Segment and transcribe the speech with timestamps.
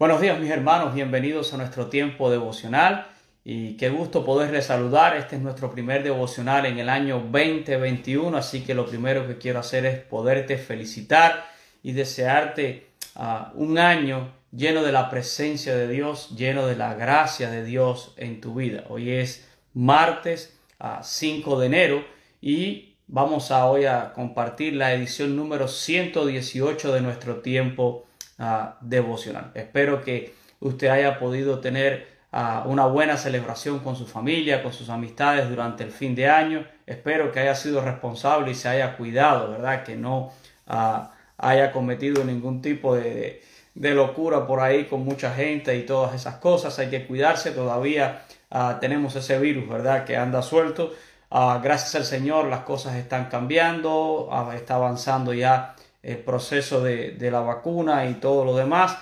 [0.00, 3.08] Buenos días mis hermanos, bienvenidos a nuestro tiempo devocional
[3.44, 5.14] y qué gusto poderles saludar.
[5.14, 9.58] Este es nuestro primer devocional en el año 2021, así que lo primero que quiero
[9.58, 11.44] hacer es poderte felicitar
[11.82, 17.50] y desearte uh, un año lleno de la presencia de Dios, lleno de la gracia
[17.50, 18.84] de Dios en tu vida.
[18.88, 22.04] Hoy es martes uh, 5 de enero
[22.40, 28.06] y vamos a hoy a compartir la edición número 118 de nuestro tiempo
[28.80, 29.50] devocional.
[29.54, 35.48] Espero que usted haya podido tener una buena celebración con su familia, con sus amistades
[35.48, 36.64] durante el fin de año.
[36.86, 39.82] Espero que haya sido responsable y se haya cuidado, ¿verdad?
[39.82, 40.32] Que no
[41.38, 43.42] haya cometido ningún tipo de,
[43.74, 46.78] de, locura por ahí con mucha gente y todas esas cosas.
[46.78, 48.22] Hay que cuidarse, todavía
[48.80, 50.04] tenemos ese virus, ¿verdad?
[50.04, 50.92] Que anda suelto.
[51.30, 58.06] gracias al Señor las cosas están cambiando, está avanzando ya el proceso de, la vacuna
[58.06, 58.98] y todo lo demás.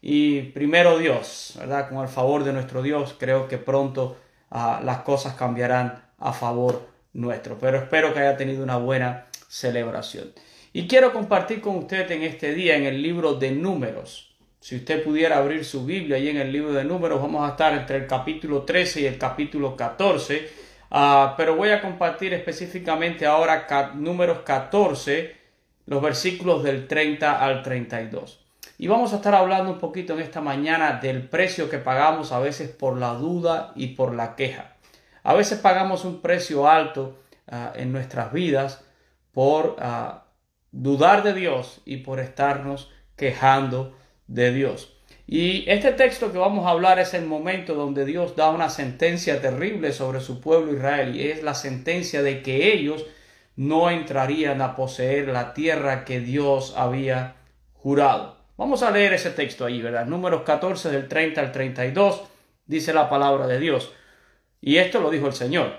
[0.00, 1.88] Y primero Dios, ¿verdad?
[1.88, 4.16] Con el favor de nuestro Dios, creo que pronto
[4.50, 7.58] ah, las cosas cambiarán a favor nuestro.
[7.58, 10.32] Pero espero que haya tenido una buena celebración.
[10.72, 14.36] Y quiero compartir con usted en este día en el libro de números.
[14.60, 17.72] Si usted pudiera abrir su Biblia y en el libro de números, vamos a estar
[17.72, 20.48] entre el capítulo 13 y el capítulo 14.
[20.90, 25.37] Ah, pero voy a compartir específicamente ahora números 14
[25.88, 28.44] los versículos del 30 al 32.
[28.76, 32.38] Y vamos a estar hablando un poquito en esta mañana del precio que pagamos a
[32.38, 34.76] veces por la duda y por la queja.
[35.22, 38.84] A veces pagamos un precio alto ah, en nuestras vidas
[39.32, 40.26] por ah,
[40.72, 44.94] dudar de Dios y por estarnos quejando de Dios.
[45.26, 49.40] Y este texto que vamos a hablar es el momento donde Dios da una sentencia
[49.40, 53.06] terrible sobre su pueblo Israel y es la sentencia de que ellos
[53.58, 57.34] no entrarían a poseer la tierra que Dios había
[57.72, 58.36] jurado.
[58.56, 60.06] Vamos a leer ese texto ahí, ¿verdad?
[60.06, 62.22] Números 14 del 30 al 32
[62.66, 63.92] dice la palabra de Dios.
[64.60, 65.72] Y esto lo dijo el Señor.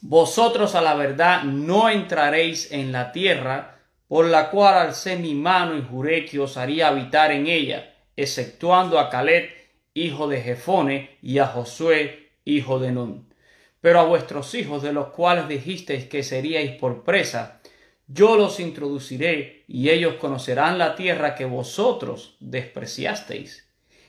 [0.00, 5.78] Vosotros a la verdad no entraréis en la tierra por la cual alcé mi mano
[5.78, 9.50] y juré que os haría habitar en ella, exceptuando a Caleb,
[9.94, 13.27] hijo de Jefone, y a Josué, hijo de Nun
[13.80, 17.60] pero a vuestros hijos, de los cuales dijisteis que seríais por presa,
[18.06, 23.68] yo los introduciré y ellos conocerán la tierra que vosotros despreciasteis.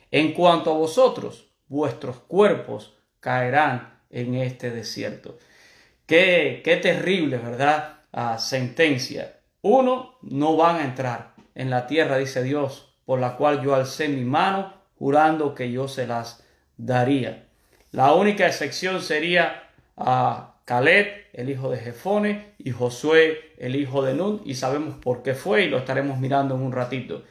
[0.10, 5.38] En cuanto a vosotros, vuestros cuerpos caerán en este desierto.
[6.06, 8.00] Qué, qué terrible, ¿verdad?
[8.12, 9.42] Ah, sentencia.
[9.62, 14.08] Uno, no van a entrar en la tierra, dice Dios, por la cual yo alcé
[14.08, 16.44] mi mano, jurando que yo se las
[16.78, 17.49] daría.
[17.92, 19.64] La única excepción sería
[19.98, 25.24] a Caleb, el hijo de Jefone, y Josué, el hijo de Nun, y sabemos por
[25.24, 27.24] qué fue y lo estaremos mirando en un ratito.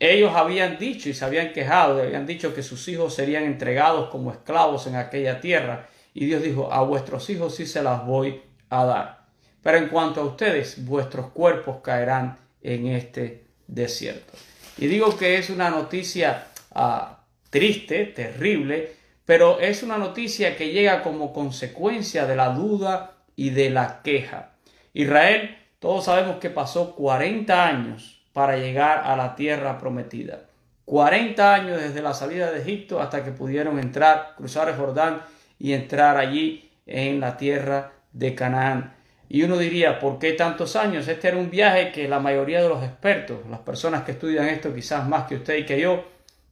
[0.00, 4.32] Ellos habían dicho y se habían quejado, habían dicho que sus hijos serían entregados como
[4.32, 8.84] esclavos en aquella tierra, y Dios dijo, a vuestros hijos sí se las voy a
[8.84, 9.26] dar.
[9.62, 14.32] Pero en cuanto a ustedes, vuestros cuerpos caerán en este desierto.
[14.78, 18.97] Y digo que es una noticia ah, triste, terrible,
[19.28, 24.52] pero es una noticia que llega como consecuencia de la duda y de la queja.
[24.94, 30.44] Israel, todos sabemos que pasó 40 años para llegar a la tierra prometida.
[30.86, 35.20] 40 años desde la salida de Egipto hasta que pudieron entrar, cruzar el Jordán
[35.58, 38.94] y entrar allí en la tierra de Canaán.
[39.28, 41.06] Y uno diría, ¿por qué tantos años?
[41.06, 44.74] Este era un viaje que la mayoría de los expertos, las personas que estudian esto
[44.74, 46.02] quizás más que usted y que yo,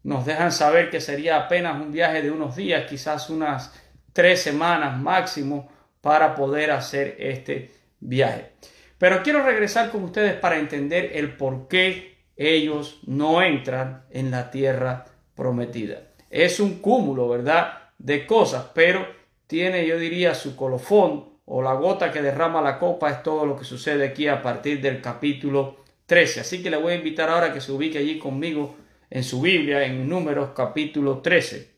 [0.07, 3.75] nos dejan saber que sería apenas un viaje de unos días, quizás unas
[4.13, 5.69] tres semanas máximo
[6.01, 8.53] para poder hacer este viaje.
[8.99, 14.53] Pero quiero regresar con ustedes para entender el por qué ellos no entran en la
[14.53, 16.03] tierra prometida.
[16.31, 17.91] Es un cúmulo, ¿verdad?
[17.99, 19.05] De cosas, pero
[19.49, 23.57] tiene, yo diría, su colofón o la gota que derrama la copa es todo lo
[23.57, 26.43] que sucede aquí a partir del capítulo 13.
[26.43, 29.85] Así que le voy a invitar ahora que se ubique allí conmigo en su Biblia,
[29.85, 31.71] en Números capítulo 13.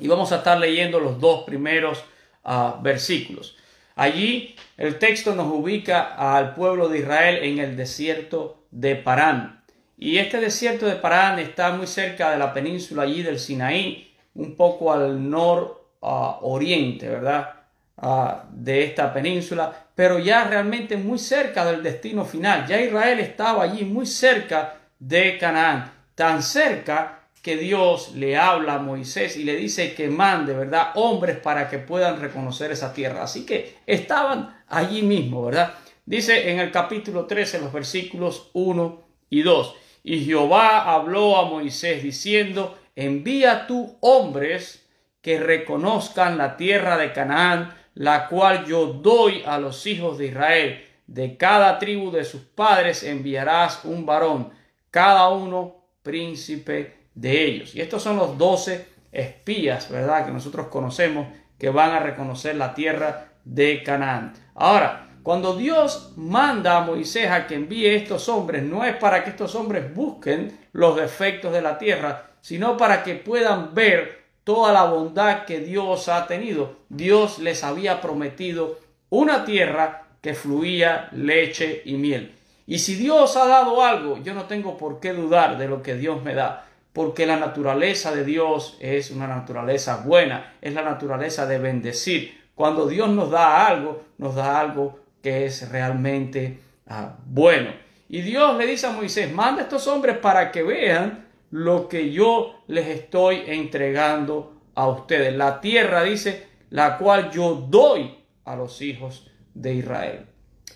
[0.00, 2.02] Y vamos a estar leyendo los dos primeros
[2.44, 3.56] ah, versículos.
[3.94, 9.62] Allí el texto nos ubica al pueblo de Israel en el desierto de Parán.
[9.98, 14.56] Y este desierto de Parán está muy cerca de la península allí del Sinaí, un
[14.56, 17.54] poco al nororiente, ¿verdad?
[17.98, 22.66] Ah, de esta península, pero ya realmente muy cerca del destino final.
[22.66, 28.78] Ya Israel estaba allí muy cerca de Canaán tan cerca que Dios le habla a
[28.78, 30.92] Moisés y le dice que mande, ¿verdad?
[30.94, 33.24] Hombres para que puedan reconocer esa tierra.
[33.24, 35.74] Así que estaban allí mismo, ¿verdad?
[36.06, 39.76] Dice en el capítulo 13, los versículos 1 y 2.
[40.04, 44.86] Y Jehová habló a Moisés diciendo, envía tú hombres
[45.20, 50.84] que reconozcan la tierra de Canaán, la cual yo doy a los hijos de Israel.
[51.06, 54.52] De cada tribu de sus padres enviarás un varón,
[54.90, 57.74] cada uno príncipe de ellos.
[57.74, 60.26] Y estos son los doce espías, ¿verdad?
[60.26, 61.26] Que nosotros conocemos
[61.58, 64.32] que van a reconocer la tierra de Canaán.
[64.54, 69.30] Ahora, cuando Dios manda a Moisés a que envíe estos hombres, no es para que
[69.30, 74.84] estos hombres busquen los defectos de la tierra, sino para que puedan ver toda la
[74.84, 76.78] bondad que Dios ha tenido.
[76.88, 82.34] Dios les había prometido una tierra que fluía leche y miel.
[82.66, 85.94] Y si Dios ha dado algo, yo no tengo por qué dudar de lo que
[85.94, 91.46] Dios me da, porque la naturaleza de Dios es una naturaleza buena, es la naturaleza
[91.46, 92.40] de bendecir.
[92.54, 97.70] Cuando Dios nos da algo, nos da algo que es realmente ah, bueno.
[98.08, 102.12] Y Dios le dice a Moisés, manda a estos hombres para que vean lo que
[102.12, 105.34] yo les estoy entregando a ustedes.
[105.34, 110.26] La tierra, dice, la cual yo doy a los hijos de Israel.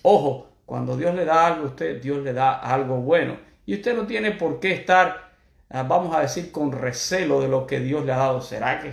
[0.03, 3.37] Ojo, cuando Dios le da algo a usted, Dios le da algo bueno.
[3.65, 5.31] Y usted no tiene por qué estar,
[5.69, 8.41] ah, vamos a decir, con recelo de lo que Dios le ha dado.
[8.41, 8.91] ¿Será que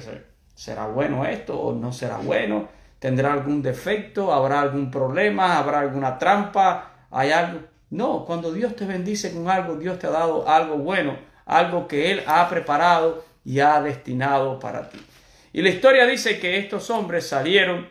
[0.55, 2.69] será bueno esto o no será bueno?
[3.01, 4.33] ¿Tendrá algún defecto?
[4.33, 5.59] ¿Habrá algún problema?
[5.59, 6.93] ¿Habrá alguna trampa?
[7.11, 7.63] ¿Hay algo?
[7.91, 12.13] No, cuando Dios te bendice con algo, Dios te ha dado algo bueno, algo que
[12.13, 15.05] Él ha preparado y ha destinado para ti.
[15.53, 17.89] Y la historia dice que estos hombres salieron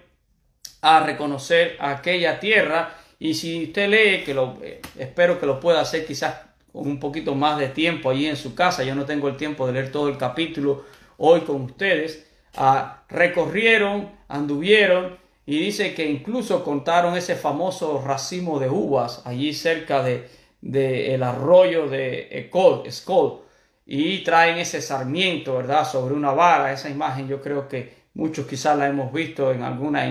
[0.81, 5.79] a reconocer aquella tierra y si usted lee, que lo, eh, espero que lo pueda
[5.79, 6.41] hacer quizás
[6.73, 9.65] con un poquito más de tiempo allí en su casa, yo no tengo el tiempo
[9.65, 10.83] de leer todo el capítulo
[11.15, 18.67] hoy con ustedes, ah, recorrieron, anduvieron y dice que incluso contaron ese famoso racimo de
[18.67, 20.27] uvas allí cerca de,
[20.59, 22.83] de el arroyo de Ecol,
[23.85, 25.87] y traen ese sarmiento, ¿verdad?
[25.89, 30.01] Sobre una vara, esa imagen yo creo que muchos quizás la hemos visto en alguna,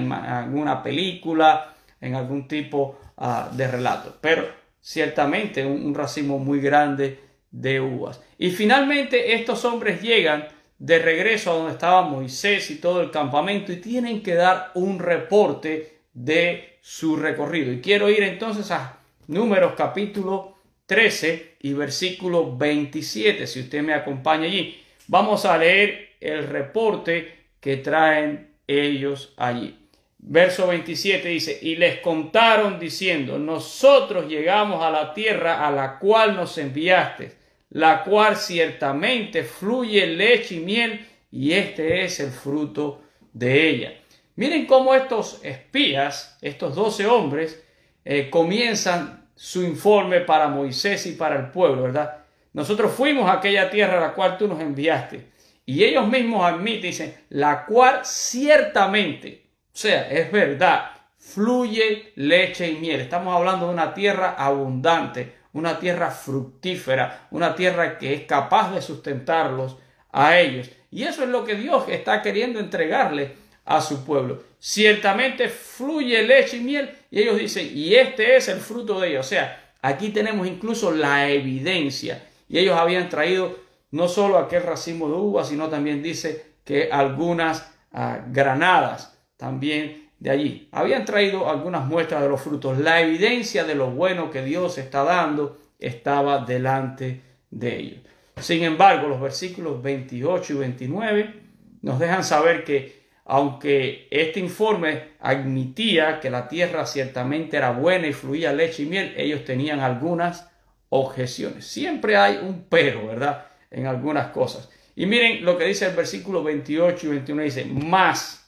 [0.41, 4.46] alguna película, en algún tipo ah, de relato, pero
[4.82, 7.19] ciertamente un, racimo muy grande
[7.50, 8.20] de uvas.
[8.37, 13.72] Y finalmente estos hombres llegan de regreso a donde estaba Moisés y todo el campamento
[13.72, 17.72] y tienen que dar un reporte de su recorrido.
[17.72, 20.56] Y quiero ir entonces a Números capítulo
[20.87, 23.46] 13 y versículo 27.
[23.46, 29.81] Si usted me acompaña allí, vamos a leer el reporte que traen ellos allí.
[30.24, 36.36] Verso 27 dice, y les contaron diciendo, nosotros llegamos a la tierra a la cual
[36.36, 37.32] nos enviaste,
[37.70, 43.02] la cual ciertamente fluye leche y miel, y este es el fruto
[43.32, 43.94] de ella.
[44.36, 47.60] Miren cómo estos espías, estos doce hombres,
[48.04, 52.18] eh, comienzan su informe para Moisés y para el pueblo, ¿verdad?
[52.52, 55.32] Nosotros fuimos a aquella tierra a la cual tú nos enviaste.
[55.66, 59.41] Y ellos mismos admiten, dicen, la cual ciertamente,
[59.74, 63.00] o sea, es verdad, fluye leche y miel.
[63.00, 68.82] Estamos hablando de una tierra abundante, una tierra fructífera, una tierra que es capaz de
[68.82, 69.78] sustentarlos
[70.10, 70.70] a ellos.
[70.90, 73.34] Y eso es lo que Dios está queriendo entregarle
[73.64, 74.42] a su pueblo.
[74.58, 79.26] Ciertamente fluye leche y miel y ellos dicen, y este es el fruto de ellos.
[79.26, 82.28] O sea, aquí tenemos incluso la evidencia.
[82.46, 83.58] Y ellos habían traído
[83.90, 89.12] no solo aquel racimo de uvas, sino también dice que algunas ah, granadas
[89.42, 90.68] también de allí.
[90.70, 92.78] Habían traído algunas muestras de los frutos.
[92.78, 97.20] La evidencia de lo bueno que Dios está dando estaba delante
[97.50, 98.00] de ellos.
[98.37, 101.34] Sin embargo, los versículos 28 y 29
[101.82, 108.12] nos dejan saber que aunque este informe admitía que la tierra ciertamente era buena y
[108.12, 110.49] fluía leche y miel, ellos tenían algunas
[110.88, 111.66] objeciones.
[111.66, 113.46] Siempre hay un pero, ¿verdad?
[113.72, 114.70] En algunas cosas.
[114.94, 118.41] Y miren lo que dice el versículo 28 y 21, dice, más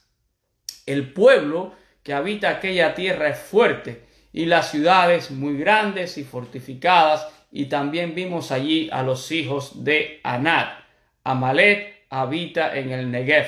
[0.85, 1.73] el pueblo
[2.03, 7.27] que habita aquella tierra es fuerte y las ciudades muy grandes y fortificadas.
[7.51, 10.67] Y también vimos allí a los hijos de Anad.
[11.23, 13.45] Amalet habita en el Negev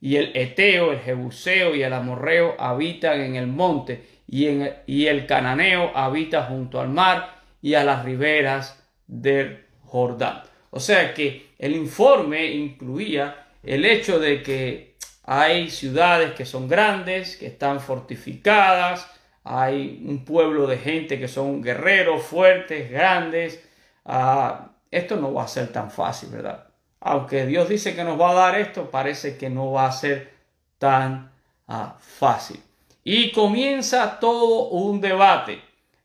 [0.00, 4.48] y el Eteo, el Jebuseo y el Amorreo habitan en el monte, y,
[4.86, 10.42] y el Cananeo habita junto al mar y a las riberas del Jordán.
[10.70, 14.93] O sea que el informe incluía el hecho de que
[15.24, 19.10] hay ciudades que son grandes, que están fortificadas,
[19.42, 23.62] hay un pueblo de gente que son guerreros fuertes, grandes.
[24.04, 26.68] Ah, esto no va a ser tan fácil, ¿verdad?
[27.04, 30.32] aunque Dios dice que nos va a dar esto, parece que no va a ser
[30.78, 31.30] tan
[31.68, 32.60] ah, fácil.
[33.04, 35.60] Y comienza todo un debate.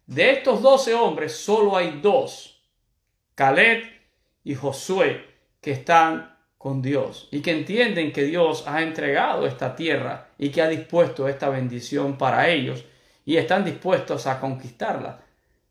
[0.06, 2.62] De estos doce hombres, solo hay dos,
[3.36, 3.84] Caleb
[4.44, 5.26] y Josué,
[5.62, 6.29] que están
[6.60, 11.28] con Dios y que entienden que Dios ha entregado esta tierra y que ha dispuesto
[11.28, 12.84] esta bendición para ellos
[13.26, 15.22] y están dispuestos a conquistarla.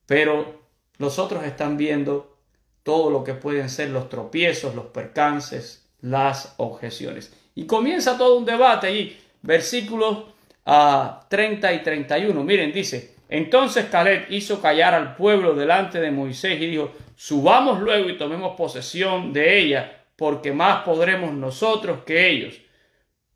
[0.07, 0.63] Pero
[0.97, 2.39] los otros están viendo
[2.83, 7.35] todo lo que pueden ser los tropiezos, los percances, las objeciones.
[7.55, 10.25] Y comienza todo un debate allí, versículos
[10.65, 12.45] a 30 y 31.
[12.45, 18.09] Miren, dice, entonces Caleb hizo callar al pueblo delante de Moisés y dijo, subamos luego
[18.09, 22.61] y tomemos posesión de ella porque más podremos nosotros que ellos.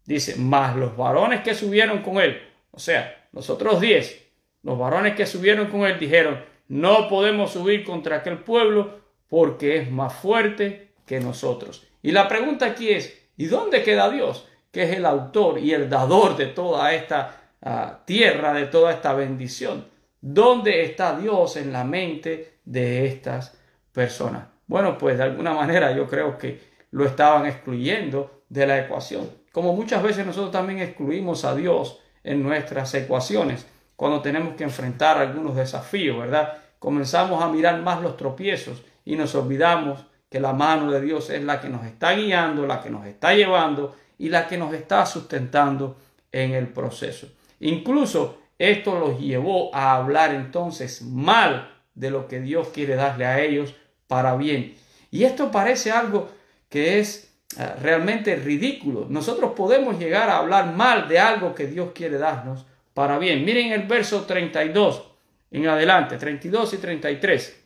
[0.05, 4.27] Dice, más los varones que subieron con él, o sea, los otros diez,
[4.65, 9.93] los varones que subieron con él dijeron, no podemos subir contra aquel pueblo porque es
[9.93, 11.87] más fuerte que nosotros.
[12.03, 14.49] Y la pregunta aquí es, ¿y dónde queda Dios?
[14.73, 19.15] Que es el autor y el dador de toda esta ah, tierra, de toda esta
[19.15, 19.87] bendición.
[20.21, 23.57] ¿Dónde está Dios en la mente de estas
[23.93, 24.49] personas?
[24.67, 29.29] Bueno, pues de alguna manera yo creo que lo estaban excluyendo de la ecuación.
[29.51, 35.19] Como muchas veces nosotros también excluimos a Dios en nuestras ecuaciones cuando tenemos que enfrentar
[35.19, 36.59] algunos desafíos, ¿verdad?
[36.79, 41.43] Comenzamos a mirar más los tropiezos y nos olvidamos que la mano de Dios es
[41.43, 45.05] la que nos está guiando, la que nos está llevando y la que nos está
[45.05, 45.97] sustentando
[46.31, 47.29] en el proceso.
[47.61, 53.41] Incluso esto los llevó a hablar entonces mal de lo que Dios quiere darle a
[53.41, 53.75] ellos
[54.07, 54.75] para bien.
[55.11, 56.29] Y esto parece algo
[56.73, 59.07] que es eh, realmente ridículo.
[59.07, 62.65] Nosotros podemos llegar a hablar mal de algo que Dios quiere darnos
[62.95, 63.45] para bien.
[63.45, 65.11] Miren el verso 32
[65.51, 67.65] en adelante, 32 y 33.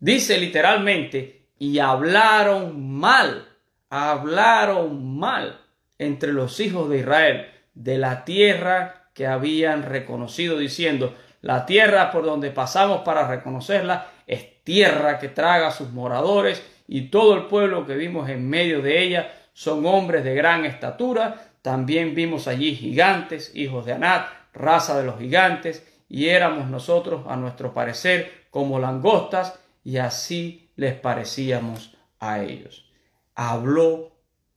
[0.00, 3.48] Dice literalmente, y hablaron mal,
[3.88, 5.62] hablaron mal
[5.96, 12.26] entre los hijos de Israel de la tierra que habían reconocido, diciendo, la tierra por
[12.26, 17.86] donde pasamos para reconocerla es tierra que traga a sus moradores y todo el pueblo
[17.86, 21.52] que vimos en medio de ella son hombres de gran estatura.
[21.62, 27.36] También vimos allí gigantes, hijos de Anat, raza de los gigantes, y éramos nosotros, a
[27.36, 32.90] nuestro parecer, como langostas, y así les parecíamos a ellos.
[33.34, 34.12] Habló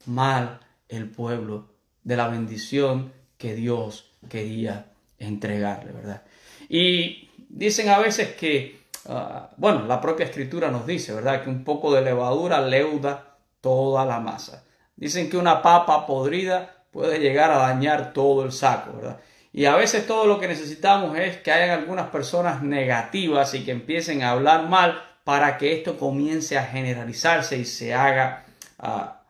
[0.06, 1.68] mal el pueblo
[2.02, 6.22] de la bendición que Dios quería entregarle, ¿verdad?
[6.68, 8.77] Y dicen a veces que
[9.08, 11.42] Ah, bueno, la propia escritura nos dice, ¿verdad?
[11.42, 14.64] Que un poco de levadura leuda toda la masa.
[14.96, 19.20] Dicen que una papa podrida puede llegar a dañar todo el saco, ¿verdad?
[19.52, 23.70] Y a veces todo lo que necesitamos es que hayan algunas personas negativas y que
[23.72, 28.44] empiecen a hablar mal para que esto comience a generalizarse y se haga,
[28.78, 29.22] ah,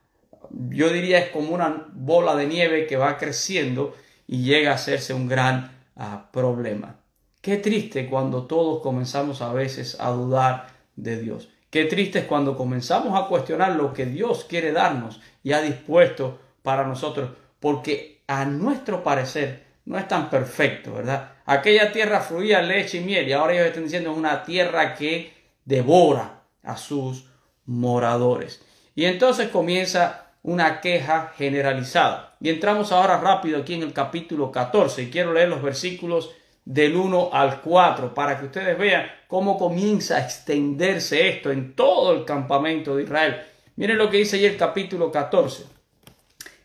[0.51, 3.95] yo diría es como una bola de nieve que va creciendo
[4.27, 6.97] y llega a hacerse un gran ah, problema.
[7.41, 11.49] Qué triste cuando todos comenzamos a veces a dudar de Dios.
[11.71, 16.39] Qué triste es cuando comenzamos a cuestionar lo que Dios quiere darnos y ha dispuesto
[16.63, 17.31] para nosotros,
[17.61, 21.33] porque a nuestro parecer no es tan perfecto, ¿verdad?
[21.47, 25.33] Aquella tierra fluía leche y miel y ahora ellos están diciendo es una tierra que
[25.65, 27.27] devora a sus
[27.67, 28.63] moradores.
[28.95, 32.37] Y entonces comienza una queja generalizada.
[32.41, 36.31] Y entramos ahora rápido aquí en el capítulo 14 y quiero leer los versículos
[36.69, 42.13] del 1 al 4 para que ustedes vean cómo comienza a extenderse esto en todo
[42.13, 43.41] el campamento de Israel.
[43.77, 45.65] Miren lo que dice ahí el capítulo 14.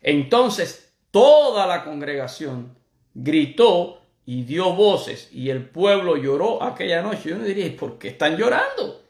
[0.02, 2.76] Entonces toda la congregación
[3.14, 7.30] gritó y dio voces y el pueblo lloró aquella noche.
[7.30, 9.04] Yo no diría, ¿por qué están llorando?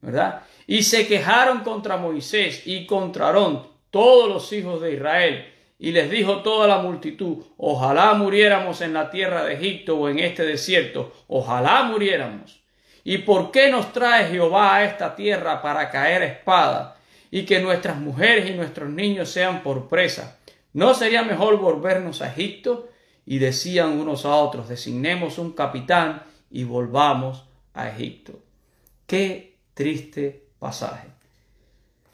[0.00, 0.42] ¿Verdad?
[0.66, 5.44] Y se quejaron contra Moisés y contra Aarón todos los hijos de Israel
[5.82, 10.18] y les dijo toda la multitud, ojalá muriéramos en la tierra de Egipto o en
[10.18, 12.60] este desierto, ojalá muriéramos.
[13.02, 16.98] ¿Y por qué nos trae Jehová a esta tierra para caer espada
[17.30, 20.38] y que nuestras mujeres y nuestros niños sean por presa?
[20.74, 22.90] ¿No sería mejor volvernos a Egipto?
[23.24, 28.38] Y decían unos a otros, designemos un capitán y volvamos a Egipto.
[29.06, 31.19] Qué triste pasaje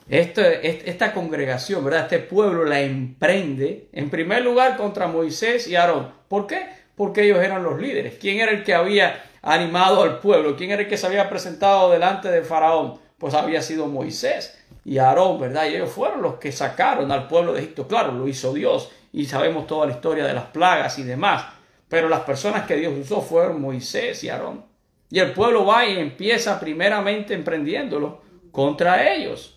[0.08, 2.02] esta congregación, ¿verdad?
[2.02, 6.12] Este pueblo la emprende en primer lugar contra Moisés y Aarón.
[6.28, 6.68] ¿Por qué?
[6.94, 8.14] Porque ellos eran los líderes.
[8.20, 10.56] ¿Quién era el que había animado al pueblo?
[10.56, 12.98] ¿Quién era el que se había presentado delante de Faraón?
[13.18, 15.66] Pues había sido Moisés y Aarón, ¿verdad?
[15.66, 17.88] Y ellos fueron los que sacaron al pueblo de Egipto.
[17.88, 21.46] Claro, lo hizo Dios y sabemos toda la historia de las plagas y demás.
[21.88, 24.64] Pero las personas que Dios usó fueron Moisés y Aarón.
[25.10, 28.22] Y el pueblo va y empieza primeramente emprendiéndolo
[28.52, 29.55] contra ellos.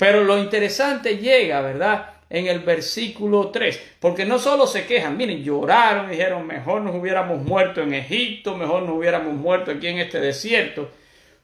[0.00, 2.14] Pero lo interesante llega, ¿verdad?
[2.30, 7.42] En el versículo 3, porque no solo se quejan, miren, lloraron, dijeron, mejor nos hubiéramos
[7.42, 10.90] muerto en Egipto, mejor nos hubiéramos muerto aquí en este desierto,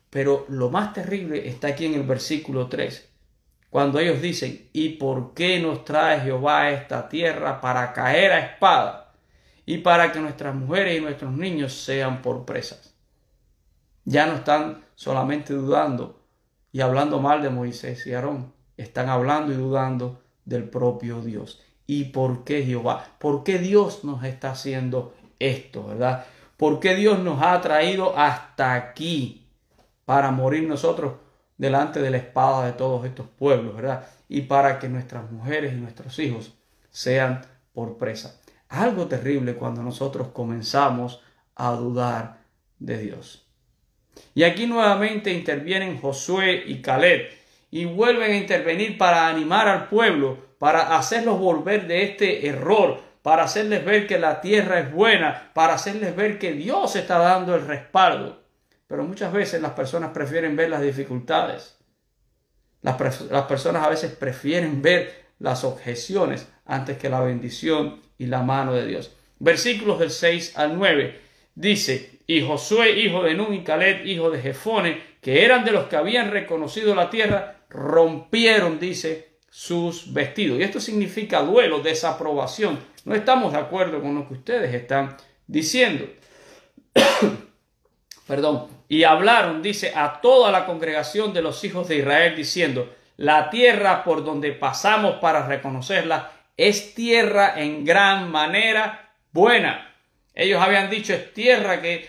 [0.08, 3.06] Pero lo más terrible está aquí en el versículo 3,
[3.68, 8.38] cuando ellos dicen, ¿y por qué nos trae Jehová a esta tierra para caer a
[8.38, 9.12] espada
[9.66, 12.94] y para que nuestras mujeres y nuestros niños sean por presas?
[14.06, 16.25] Ya no están solamente dudando
[16.76, 21.58] y hablando mal de Moisés y Aarón, están hablando y dudando del propio Dios.
[21.86, 23.12] ¿Y por qué Jehová?
[23.18, 26.26] ¿Por qué Dios nos está haciendo esto, verdad?
[26.58, 29.48] ¿Por qué Dios nos ha traído hasta aquí
[30.04, 31.14] para morir nosotros
[31.56, 34.06] delante de la espada de todos estos pueblos, verdad?
[34.28, 36.58] Y para que nuestras mujeres y nuestros hijos
[36.90, 37.40] sean
[37.72, 38.38] por presa.
[38.68, 41.22] Algo terrible cuando nosotros comenzamos
[41.54, 42.42] a dudar
[42.78, 43.45] de Dios.
[44.34, 47.28] Y aquí nuevamente intervienen Josué y Caleb
[47.70, 53.44] y vuelven a intervenir para animar al pueblo, para hacerlos volver de este error, para
[53.44, 57.66] hacerles ver que la tierra es buena, para hacerles ver que Dios está dando el
[57.66, 58.42] respaldo.
[58.86, 61.76] Pero muchas veces las personas prefieren ver las dificultades.
[62.82, 68.42] Las, las personas a veces prefieren ver las objeciones antes que la bendición y la
[68.42, 69.16] mano de Dios.
[69.38, 71.25] Versículos del 6 al 9
[71.56, 75.86] dice, y Josué, hijo de Nun, y Caleb, hijo de Jefone, que eran de los
[75.86, 80.60] que habían reconocido la tierra, rompieron, dice, sus vestidos.
[80.60, 82.78] Y esto significa duelo, desaprobación.
[83.04, 86.06] No estamos de acuerdo con lo que ustedes están diciendo.
[88.26, 88.68] Perdón.
[88.88, 94.04] Y hablaron, dice, a toda la congregación de los hijos de Israel, diciendo, la tierra
[94.04, 99.95] por donde pasamos para reconocerla es tierra en gran manera buena.
[100.36, 102.06] Ellos habían dicho, es tierra que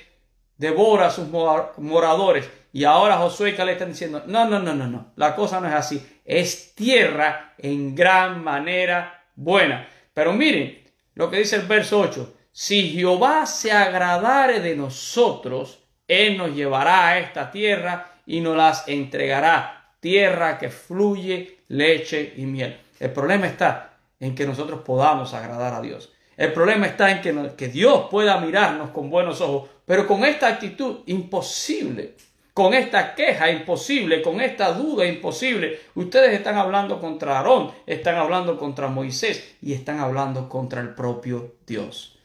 [0.58, 2.48] devora a sus moradores.
[2.74, 5.68] Y ahora Josué y Caleb están diciendo, no, no, no, no, no, la cosa no
[5.68, 6.06] es así.
[6.26, 9.88] Es tierra en gran manera buena.
[10.14, 10.84] Pero miren
[11.16, 12.36] lo que dice el verso 8.
[12.52, 18.88] Si Jehová se agradare de nosotros, Él nos llevará a esta tierra y nos las
[18.90, 19.94] entregará.
[20.02, 22.78] Tierra que fluye leche y miel.
[23.00, 26.12] El problema está en que nosotros podamos agradar a Dios.
[26.38, 30.47] El problema está en que, que Dios pueda mirarnos con buenos ojos, pero con esta
[30.47, 32.13] actitud imposible,
[32.54, 35.80] con esta queja imposible, con esta duda imposible.
[35.95, 41.56] Ustedes están hablando contra Aarón, están hablando contra Moisés y están hablando contra el propio
[41.65, 42.19] Dios.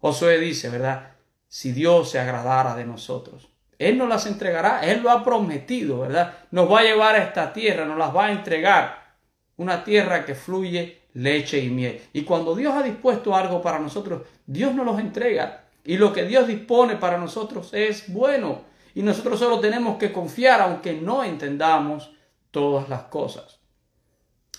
[0.00, 1.12] Josué dice, ¿verdad?
[1.46, 3.48] Si Dios se agradara de nosotros,
[3.78, 6.34] Él nos las entregará, Él lo ha prometido, ¿verdad?
[6.50, 9.16] Nos va a llevar a esta tierra, nos las va a entregar.
[9.56, 12.00] Una tierra que fluye leche y miel.
[12.12, 15.64] Y cuando Dios ha dispuesto algo para nosotros, Dios nos los entrega.
[15.84, 18.62] Y lo que Dios dispone para nosotros es bueno.
[18.94, 22.12] Y nosotros solo tenemos que confiar aunque no entendamos
[22.50, 23.58] todas las cosas.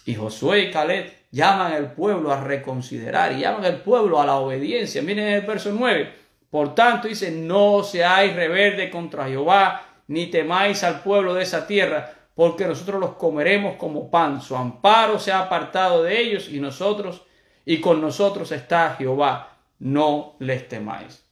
[0.06, 4.36] Y Josué y Caleb llaman al pueblo a reconsiderar y llaman al pueblo a la
[4.36, 5.02] obediencia.
[5.02, 6.14] Miren el verso 9.
[6.50, 12.14] Por tanto dice, no seáis rebelde contra Jehová, ni temáis al pueblo de esa tierra,
[12.36, 14.42] porque nosotros los comeremos como pan.
[14.42, 17.24] Su amparo se ha apartado de ellos y nosotros,
[17.66, 19.58] y con nosotros está Jehová.
[19.80, 21.24] No les temáis.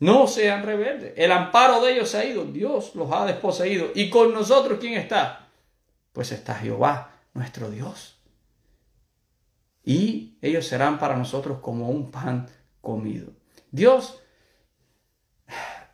[0.00, 1.14] No sean rebeldes.
[1.16, 2.44] El amparo de ellos se ha ido.
[2.44, 3.90] Dios los ha desposeído.
[3.94, 5.48] ¿Y con nosotros quién está?
[6.12, 8.16] Pues está Jehová, nuestro Dios.
[9.84, 12.48] Y ellos serán para nosotros como un pan
[12.80, 13.32] comido.
[13.70, 14.20] Dios,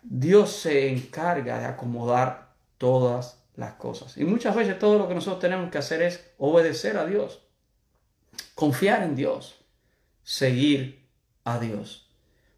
[0.03, 4.17] Dios se encarga de acomodar todas las cosas.
[4.17, 7.41] Y muchas veces todo lo que nosotros tenemos que hacer es obedecer a Dios,
[8.55, 9.65] confiar en Dios,
[10.23, 11.09] seguir
[11.45, 12.11] a Dios.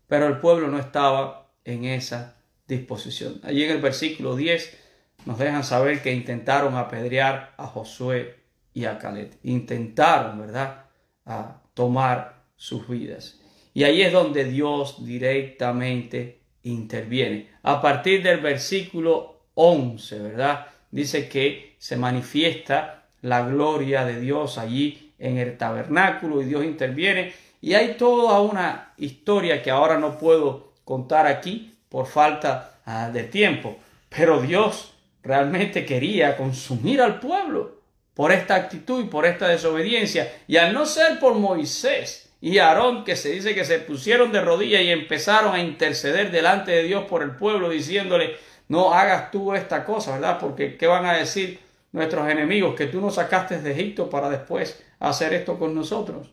[0.06, 3.40] Pero el pueblo no estaba en esa disposición.
[3.42, 4.78] Allí en el versículo 10
[5.26, 8.42] nos dejan saber que intentaron apedrear a Josué
[8.74, 9.38] y a Caleb.
[9.42, 10.86] Intentaron, ¿verdad?,
[11.24, 13.40] a tomar sus vidas.
[13.74, 17.48] Y ahí es donde Dios directamente interviene.
[17.62, 20.66] A partir del versículo 11, ¿verdad?
[20.92, 27.32] Dice que se manifiesta la gloria de Dios allí en el tabernáculo y Dios interviene.
[27.60, 33.24] Y hay toda una historia que ahora no puedo contar aquí por falta ah, de
[33.24, 33.76] tiempo.
[34.08, 37.80] Pero Dios realmente quería consumir al pueblo
[38.14, 40.30] por esta actitud y por esta desobediencia.
[40.46, 44.40] Y al no ser por Moisés y Aarón, que se dice que se pusieron de
[44.40, 48.36] rodillas y empezaron a interceder delante de Dios por el pueblo, diciéndole,
[48.72, 50.38] no hagas tú esta cosa, ¿verdad?
[50.40, 51.60] Porque ¿qué van a decir
[51.92, 52.74] nuestros enemigos?
[52.74, 56.30] Que tú nos sacaste de Egipto para después hacer esto con nosotros.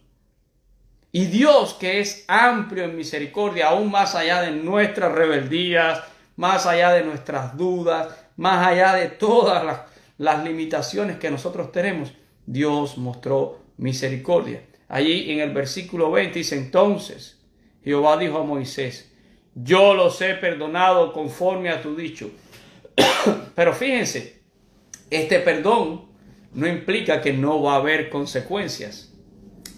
[1.11, 6.01] Y Dios, que es amplio en misericordia, aún más allá de nuestras rebeldías,
[6.37, 9.81] más allá de nuestras dudas, más allá de todas las,
[10.17, 12.13] las limitaciones que nosotros tenemos,
[12.45, 14.63] Dios mostró misericordia.
[14.87, 17.37] Allí en el versículo 20 dice entonces,
[17.83, 19.08] Jehová dijo a Moisés,
[19.55, 22.31] yo los he perdonado conforme a tu dicho.
[23.55, 24.41] Pero fíjense,
[25.09, 26.05] este perdón
[26.53, 29.13] no implica que no va a haber consecuencias.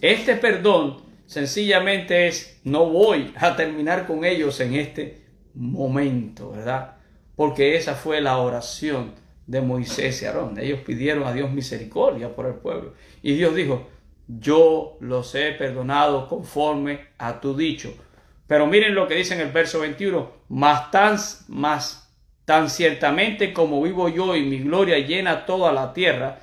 [0.01, 5.21] Este perdón sencillamente es, no voy a terminar con ellos en este
[5.53, 6.95] momento, ¿verdad?
[7.36, 9.13] Porque esa fue la oración
[9.47, 10.57] de Moisés y Aarón.
[10.60, 12.93] Ellos pidieron a Dios misericordia por el pueblo.
[13.21, 13.88] Y Dios dijo,
[14.27, 17.93] yo los he perdonado conforme a tu dicho.
[18.52, 21.16] Pero miren lo que dice en el verso 21, más tan,
[21.48, 26.38] más tan ciertamente como vivo yo y mi gloria llena toda la tierra,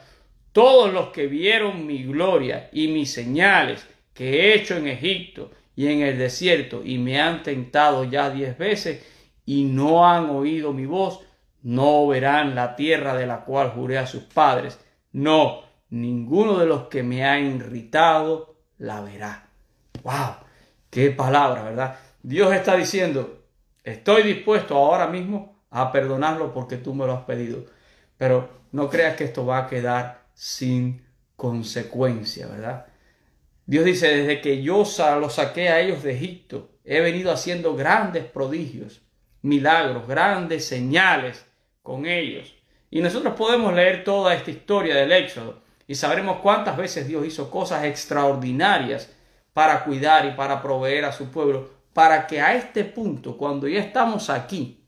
[0.53, 5.89] todos los que vieron mi gloria y mis señales que he hecho en Egipto y
[5.89, 9.07] en el desierto y me han tentado ya diez veces
[9.45, 11.21] y no han oído mi voz,
[11.63, 14.81] no verán la tierra de la cual juré a sus padres.
[15.13, 19.51] No, ninguno de los que me ha irritado la verá.
[20.03, 20.48] ¡Wow!
[20.91, 21.99] ¡Qué palabra, verdad!
[22.23, 23.45] Dios está diciendo,
[23.85, 27.65] estoy dispuesto ahora mismo a perdonarlo porque tú me lo has pedido.
[28.17, 32.87] Pero no creas que esto va a quedar sin consecuencia, ¿verdad?
[33.67, 34.85] Dios dice, desde que yo
[35.21, 39.03] los saqué a ellos de Egipto, he venido haciendo grandes prodigios,
[39.43, 41.45] milagros, grandes señales
[41.83, 42.55] con ellos.
[42.91, 47.51] Y nosotros podemos leer toda esta historia del Éxodo y sabremos cuántas veces Dios hizo
[47.51, 49.15] cosas extraordinarias
[49.53, 53.81] para cuidar y para proveer a su pueblo, para que a este punto, cuando ya
[53.81, 54.85] estamos aquí,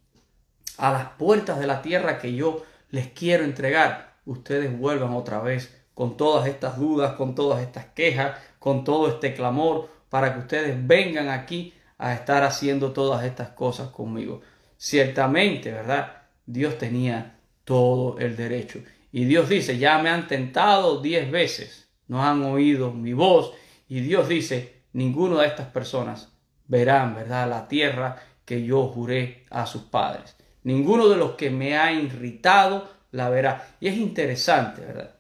[0.79, 5.77] a las puertas de la tierra que yo les quiero entregar, ustedes vuelvan otra vez
[5.95, 10.87] con todas estas dudas, con todas estas quejas, con todo este clamor, para que ustedes
[10.87, 14.41] vengan aquí a estar haciendo todas estas cosas conmigo.
[14.79, 16.23] Ciertamente, ¿verdad?
[16.47, 18.81] Dios tenía todo el derecho.
[19.13, 23.53] Y Dios dice, ya me han tentado diez veces, no han oído mi voz.
[23.91, 26.33] Y Dios dice, ninguno de estas personas
[26.69, 30.37] verán, ¿verdad?, la tierra que yo juré a sus padres.
[30.63, 33.75] Ninguno de los que me ha irritado la verá.
[33.81, 35.17] Y es interesante, ¿verdad?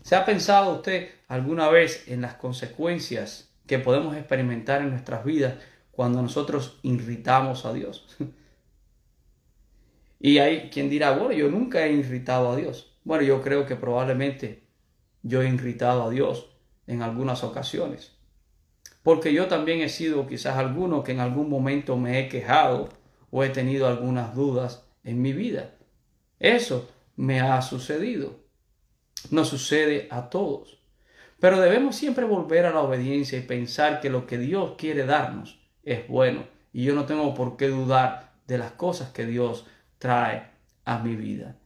[0.00, 5.56] ¿Se ha pensado usted alguna vez en las consecuencias que podemos experimentar en nuestras vidas
[5.90, 8.06] cuando nosotros irritamos a Dios?
[10.18, 12.96] y hay quien dirá, bueno, yo nunca he irritado a Dios.
[13.04, 14.62] Bueno, yo creo que probablemente
[15.22, 16.46] yo he irritado a Dios
[16.86, 18.16] en algunas ocasiones.
[19.02, 22.90] Porque yo también he sido quizás alguno que en algún momento me he quejado
[23.30, 25.74] o he tenido algunas dudas en mi vida.
[26.38, 28.40] Eso me ha sucedido.
[29.30, 30.80] Nos sucede a todos.
[31.38, 35.58] Pero debemos siempre volver a la obediencia y pensar que lo que Dios quiere darnos
[35.82, 36.44] es bueno.
[36.72, 39.66] Y yo no tengo por qué dudar de las cosas que Dios
[39.98, 40.50] trae
[40.84, 41.56] a mi vida.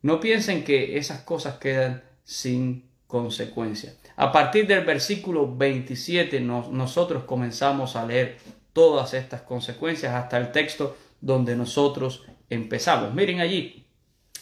[0.00, 3.94] No piensen que esas cosas quedan sin consecuencia.
[4.16, 8.38] A partir del versículo 27 nosotros comenzamos a leer
[8.72, 13.14] todas estas consecuencias hasta el texto donde nosotros empezamos.
[13.14, 13.86] Miren allí,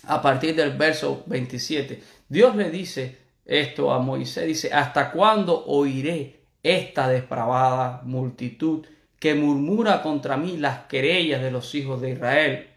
[0.05, 6.41] a partir del verso 27, Dios le dice esto a Moisés, dice, ¿hasta cuándo oiré
[6.63, 8.87] esta depravada multitud
[9.19, 12.69] que murmura contra mí las querellas de los hijos de Israel,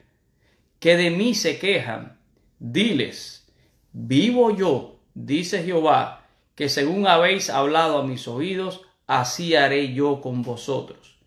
[0.80, 2.18] que de mí se quejan?
[2.60, 3.48] Diles,
[3.92, 6.23] vivo yo, dice Jehová,
[6.56, 11.18] que según habéis hablado a mis oídos, así haré yo con vosotros.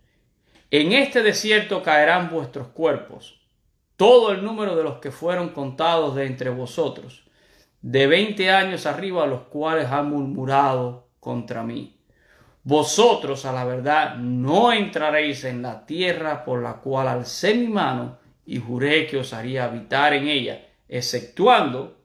[0.70, 3.40] En este desierto caerán vuestros cuerpos,
[3.96, 7.24] todo el número de los que fueron contados de entre vosotros,
[7.82, 11.96] de veinte años arriba, los cuales han murmurado contra mí.
[12.64, 18.18] Vosotros a la verdad no entraréis en la tierra por la cual alcé mi mano
[18.44, 21.96] y juré que os haría habitar en ella, exceptuando,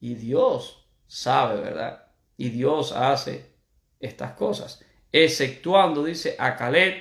[0.00, 2.09] y Dios sabe, ¿verdad?
[2.40, 3.52] Y Dios hace
[4.00, 6.94] estas cosas, exceptuando, dice, a Caleb,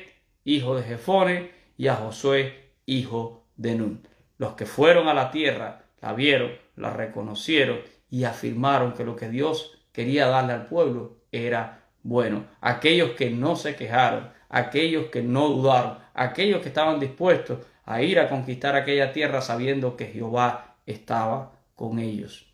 [0.44, 4.06] hijo de Jefone, y a Josué, hijo de Nun.
[4.38, 9.30] Los que fueron a la tierra la vieron, la reconocieron y afirmaron que lo que
[9.30, 12.44] Dios quería darle al pueblo era bueno.
[12.60, 18.20] Aquellos que no se quejaron, aquellos que no dudaron, aquellos que estaban dispuestos a ir
[18.20, 22.49] a conquistar aquella tierra sabiendo que Jehová estaba con ellos,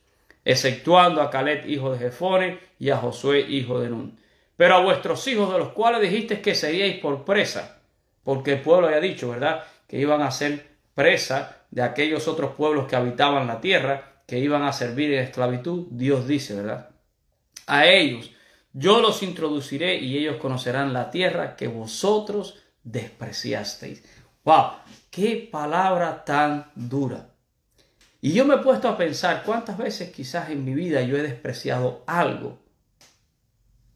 [0.45, 4.17] exceptuando a Caleb hijo de Jefone y a Josué hijo de Nun.
[4.55, 7.81] Pero a vuestros hijos de los cuales dijiste que seríais por presa,
[8.23, 12.87] porque el pueblo había dicho, ¿verdad?, que iban a ser presa de aquellos otros pueblos
[12.87, 16.89] que habitaban la tierra, que iban a servir en esclavitud, Dios dice, ¿verdad?
[17.67, 18.31] A ellos
[18.77, 24.03] yo los introduciré y ellos conocerán la tierra que vosotros despreciasteis.
[24.43, 24.71] ¡Wow!
[25.09, 27.34] ¡Qué palabra tan dura!
[28.25, 31.21] Y yo me he puesto a pensar cuántas veces quizás en mi vida yo he
[31.21, 32.57] despreciado algo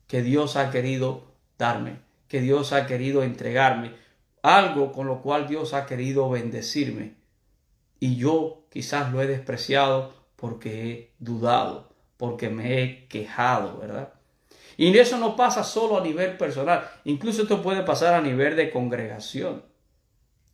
[0.06, 3.96] que Dios ha querido darme, que Dios ha querido entregarme,
[4.44, 7.16] algo con lo cual Dios ha querido bendecirme.
[8.00, 14.14] Y yo quizás lo he despreciado porque he dudado, porque me he quejado, ¿verdad?
[14.78, 18.70] Y eso no pasa solo a nivel personal, incluso esto puede pasar a nivel de
[18.70, 19.64] congregación.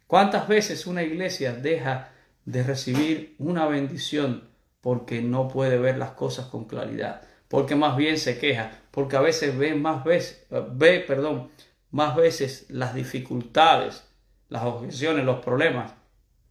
[0.08, 2.15] ¿Cuántas veces una iglesia deja
[2.46, 4.50] de recibir una bendición
[4.82, 7.22] porque no puede ver las cosas con claridad?
[7.48, 11.50] Porque más bien se queja, porque a veces ve más veces, ve, perdón,
[11.92, 14.04] más veces las dificultades,
[14.50, 15.94] las objeciones, los problemas,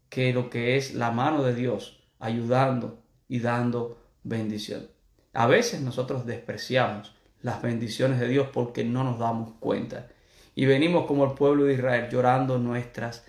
[0.09, 4.89] que lo que es la mano de Dios ayudando y dando bendición.
[5.33, 10.09] A veces nosotros despreciamos las bendiciones de Dios porque no nos damos cuenta.
[10.55, 13.27] Y venimos como el pueblo de Israel llorando nuestras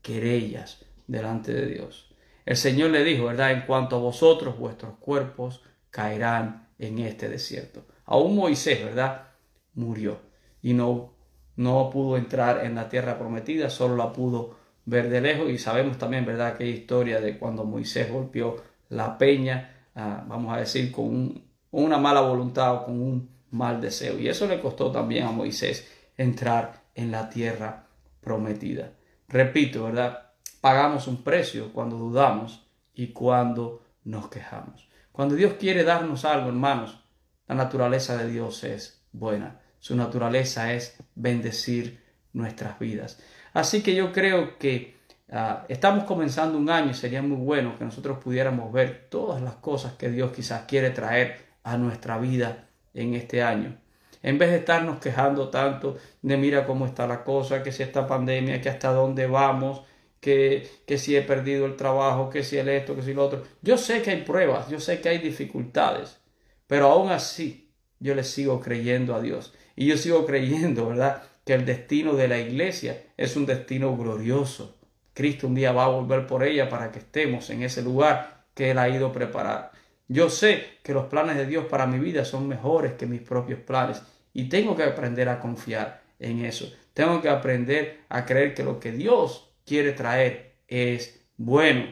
[0.00, 2.07] querellas delante de Dios.
[2.48, 3.52] El Señor le dijo, ¿verdad?
[3.52, 7.84] En cuanto a vosotros, vuestros cuerpos caerán en este desierto.
[8.06, 9.32] Aún Moisés, ¿verdad?
[9.74, 10.18] Murió
[10.62, 11.12] y no,
[11.56, 14.56] no pudo entrar en la tierra prometida, solo la pudo
[14.86, 18.56] ver de lejos y sabemos también, ¿verdad?, que historia de cuando Moisés golpeó
[18.88, 24.18] la peña, ah, vamos a decir, con una mala voluntad o con un mal deseo.
[24.18, 27.88] Y eso le costó también a Moisés entrar en la tierra
[28.22, 28.92] prometida.
[29.28, 30.27] Repito, ¿verdad?
[30.60, 34.88] Pagamos un precio cuando dudamos y cuando nos quejamos.
[35.12, 37.00] Cuando Dios quiere darnos algo, hermanos,
[37.46, 39.60] la naturaleza de Dios es buena.
[39.78, 43.20] Su naturaleza es bendecir nuestras vidas.
[43.52, 44.96] Así que yo creo que
[45.30, 49.54] ah, estamos comenzando un año y sería muy bueno que nosotros pudiéramos ver todas las
[49.54, 53.76] cosas que Dios quizás quiere traer a nuestra vida en este año.
[54.22, 58.06] En vez de estarnos quejando tanto de mira cómo está la cosa, que si esta
[58.06, 59.82] pandemia, que hasta dónde vamos,
[60.20, 63.42] que, que si he perdido el trabajo, que si el esto, que si lo otro.
[63.62, 66.18] Yo sé que hay pruebas, yo sé que hay dificultades,
[66.66, 69.54] pero aún así yo le sigo creyendo a Dios.
[69.76, 71.22] Y yo sigo creyendo, ¿verdad?
[71.44, 74.76] Que el destino de la iglesia es un destino glorioso.
[75.14, 78.70] Cristo un día va a volver por ella para que estemos en ese lugar que
[78.70, 79.72] Él ha ido a preparar.
[80.08, 83.60] Yo sé que los planes de Dios para mi vida son mejores que mis propios
[83.60, 84.02] planes
[84.32, 86.72] y tengo que aprender a confiar en eso.
[86.94, 91.84] Tengo que aprender a creer que lo que Dios quiere traer es bueno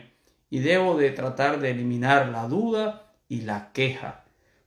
[0.48, 4.24] y debo de tratar de eliminar la duda y la queja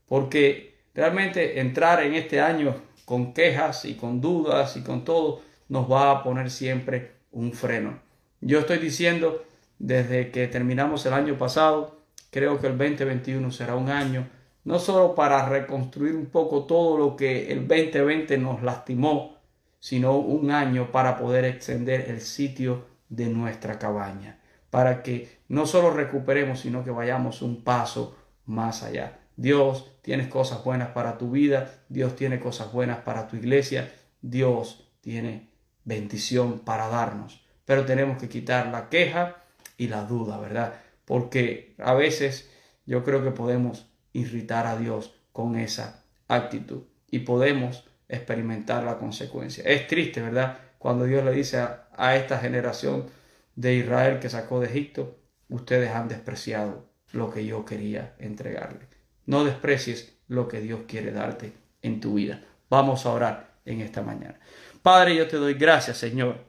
[0.08, 5.91] porque realmente entrar en este año con quejas y con dudas y con todo nos
[5.91, 8.00] va a poner siempre un freno.
[8.41, 9.45] Yo estoy diciendo
[9.78, 12.00] desde que terminamos el año pasado
[12.32, 14.28] Creo que el 2021 será un año
[14.63, 19.38] no solo para reconstruir un poco todo lo que el 2020 nos lastimó,
[19.80, 25.91] sino un año para poder extender el sitio de nuestra cabaña, para que no solo
[25.91, 29.19] recuperemos, sino que vayamos un paso más allá.
[29.36, 33.91] Dios tiene cosas buenas para tu vida, Dios tiene cosas buenas para tu iglesia,
[34.22, 35.50] Dios tiene
[35.86, 39.38] bendición para darnos, pero tenemos que quitar la queja
[39.78, 40.74] y la duda, ¿verdad?
[41.10, 42.52] porque a veces
[42.86, 49.63] yo creo que podemos irritar a Dios con esa actitud y podemos experimentar la consecuencia.
[49.63, 50.60] Es triste, ¿verdad?
[50.78, 53.08] Cuando Dios le dice a, esta generación
[53.56, 55.18] de Israel que sacó de Egipto,
[55.50, 58.88] ustedes han despreciado lo que yo quería entregarle.
[59.26, 62.42] No desprecies lo que Dios quiere darte en tu vida.
[62.70, 64.40] Vamos a orar en esta mañana.
[64.82, 66.46] Padre, yo te doy gracias, Señor.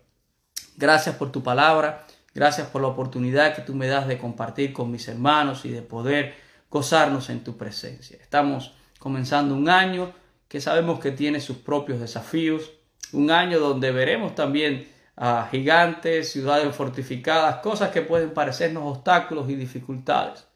[0.77, 2.07] Gracias por tu palabra.
[2.35, 5.83] Gracias por la oportunidad que tú me das de compartir con mis hermanos y de
[5.83, 6.35] poder
[6.71, 8.19] gozarnos en tu presencia.
[8.21, 10.13] Estamos comenzando un año
[10.47, 12.73] que sabemos que tiene sus propios desafíos,
[13.13, 14.89] un año donde veremos también
[15.23, 20.47] a gigantes, ciudades fortificadas, cosas que pueden parecernos obstáculos y dificultades.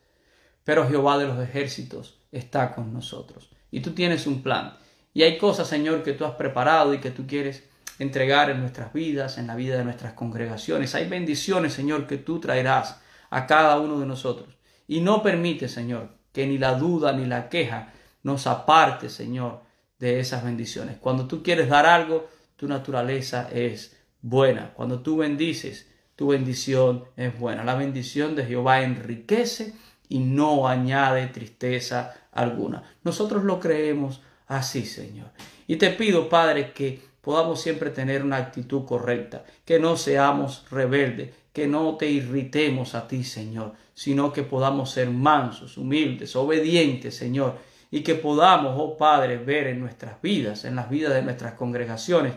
[0.64, 4.78] Pero Jehová de los ejércitos está con nosotros y tú tienes un plan.
[5.12, 8.90] Y hay cosas, Señor, que tú has preparado y que tú quieres entregar en nuestras
[8.94, 10.94] vidas, en la vida de nuestras congregaciones.
[10.94, 14.56] Hay bendiciones, Señor, que tú traerás a cada uno de nosotros.
[14.88, 19.60] Y no permite, Señor, que ni la duda ni la queja nos aparte, Señor,
[19.98, 20.96] de esas bendiciones.
[20.96, 24.72] Cuando tú quieres dar algo, tu naturaleza es buena.
[24.72, 27.62] Cuando tú bendices, tu bendición es buena.
[27.62, 29.74] La bendición de Jehová enriquece
[30.08, 32.82] y no añade tristeza alguna.
[33.04, 35.28] Nosotros lo creemos así, Señor.
[35.66, 41.34] Y te pido, Padre, que podamos siempre tener una actitud correcta, que no seamos rebeldes,
[41.52, 47.58] que no te irritemos a ti, Señor, sino que podamos ser mansos, humildes, obedientes, Señor,
[47.90, 52.32] y que podamos, oh Padre, ver en nuestras vidas, en las vidas de nuestras congregaciones,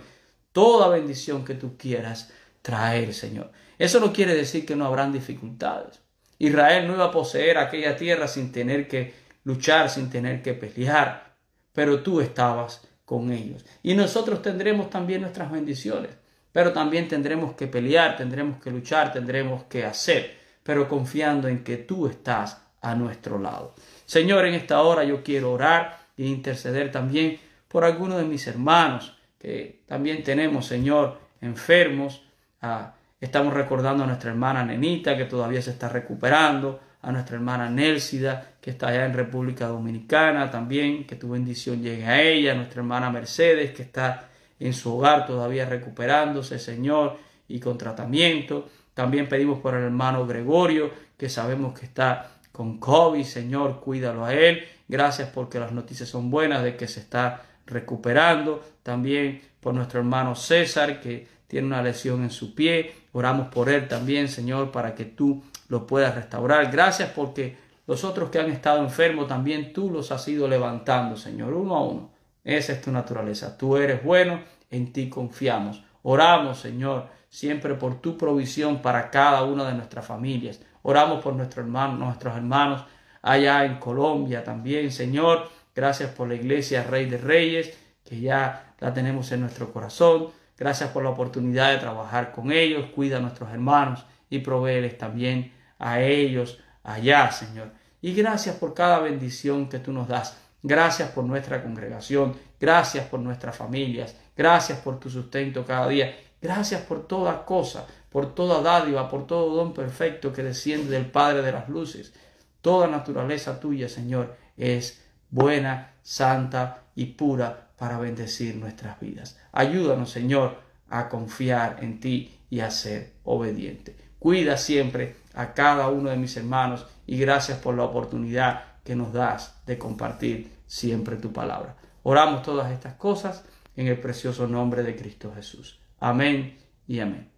[0.57, 2.31] toda bendición que tú quieras
[2.63, 3.51] traer, Señor.
[3.77, 5.99] Eso no quiere decir que no habrán dificultades.
[6.39, 11.35] Israel no iba a poseer aquella tierra sin tener que luchar, sin tener que pelear,
[11.73, 13.67] pero tú estabas con ellos.
[13.83, 16.09] Y nosotros tendremos también nuestras bendiciones,
[16.51, 20.37] pero también tendremos que pelear, tendremos que luchar, tendremos que hacer.
[20.63, 23.75] pero confiando en que tú estás a nuestro lado.
[24.07, 29.16] Señor, en esta hora yo quiero orar e interceder también por algunos de mis hermanos
[29.39, 32.23] que también tenemos, Señor, enfermos.
[32.61, 37.69] Ah, estamos recordando a nuestra hermana Nenita que todavía se está recuperando, a nuestra hermana
[37.69, 42.55] Nélcida que está allá en República Dominicana también, que tu bendición llegue a ella, a
[42.55, 48.67] nuestra hermana Mercedes que está en su hogar todavía recuperándose, Señor, y con tratamiento.
[48.93, 54.33] También pedimos por el hermano Gregorio, que sabemos que está con COVID, Señor, cuídalo a
[54.33, 54.63] él.
[54.87, 58.63] Gracias porque las noticias son buenas de que se está recuperando.
[58.81, 62.93] También por nuestro hermano César, que tiene una lesión en su pie.
[63.13, 66.71] Oramos por él también, Señor, para que tú lo puedas restaurar.
[66.71, 71.53] Gracias porque los otros que han estado enfermos también tú los has ido levantando, Señor,
[71.53, 72.09] uno a uno.
[72.43, 73.57] Esa es tu naturaleza.
[73.57, 75.83] Tú eres bueno, en ti confiamos.
[76.03, 80.61] Oramos, Señor, siempre por tu provisión para cada una de nuestras familias.
[80.81, 82.85] Oramos por nuestros hermanos, nuestros hermanos
[83.21, 85.49] allá en Colombia también, Señor.
[85.77, 87.71] Gracias por la iglesia Rey de Reyes,
[88.03, 90.29] que ya la tenemos en nuestro corazón.
[90.57, 92.87] Gracias por la oportunidad de trabajar con ellos.
[92.95, 97.69] Cuida a nuestros hermanos y proveeles también a ellos allá, Señor.
[98.01, 100.35] Y gracias por cada bendición que tú nos das.
[100.63, 102.35] Gracias por nuestra congregación.
[102.59, 104.15] Gracias por nuestras familias.
[104.35, 106.17] Gracias por tu sustento cada día.
[106.41, 111.43] Gracias por toda cosa, por toda dádiva, por todo don perfecto que desciende del Padre
[111.43, 112.15] de las Luces.
[112.61, 119.39] Toda naturaleza tuya, Señor, es buena, santa y pura para bendecir nuestras vidas.
[119.51, 120.59] Ayúdanos, Señor,
[120.89, 123.95] a confiar en ti y a ser obediente.
[124.19, 129.13] Cuida siempre a cada uno de mis hermanos y gracias por la oportunidad que nos
[129.13, 131.75] das de compartir siempre tu palabra.
[132.03, 133.43] Oramos todas estas cosas
[133.75, 135.79] en el precioso nombre de Cristo Jesús.
[135.99, 137.29] Amén y amén.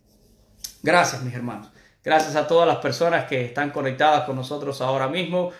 [0.82, 1.70] Gracias, mis hermanos.
[2.04, 5.52] Gracias a todas las personas que están conectadas con nosotros ahora mismo.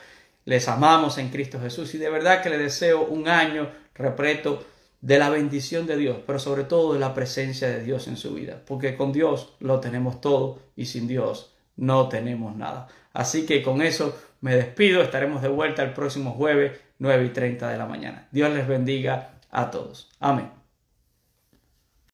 [0.50, 4.66] Les amamos en Cristo Jesús y de verdad que les deseo un año repleto
[5.00, 8.34] de la bendición de Dios, pero sobre todo de la presencia de Dios en su
[8.34, 12.88] vida, porque con Dios lo tenemos todo y sin Dios no tenemos nada.
[13.14, 17.70] Así que con eso me despido, estaremos de vuelta el próximo jueves 9 y 30
[17.70, 18.28] de la mañana.
[18.32, 20.10] Dios les bendiga a todos.
[20.20, 20.59] Amén.